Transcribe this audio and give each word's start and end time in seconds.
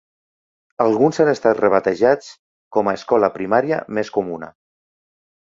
Alguns 0.85 1.19
han 1.23 1.29
estat 1.33 1.59
rebatejats 1.63 2.31
com 2.77 2.89
a 2.93 2.97
"escola 3.01 3.31
primària" 3.37 3.79
més 4.01 4.13
comuna. 4.19 4.53